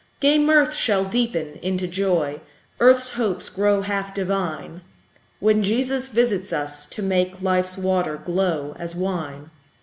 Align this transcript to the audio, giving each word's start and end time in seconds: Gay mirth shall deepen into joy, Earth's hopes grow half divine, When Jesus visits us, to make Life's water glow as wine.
Gay 0.19 0.39
mirth 0.39 0.73
shall 0.73 1.05
deepen 1.05 1.59
into 1.61 1.85
joy, 1.85 2.41
Earth's 2.79 3.11
hopes 3.11 3.49
grow 3.49 3.83
half 3.83 4.15
divine, 4.15 4.81
When 5.39 5.61
Jesus 5.61 6.07
visits 6.07 6.51
us, 6.51 6.87
to 6.87 7.03
make 7.03 7.39
Life's 7.43 7.77
water 7.77 8.17
glow 8.17 8.75
as 8.79 8.95
wine. 8.95 9.51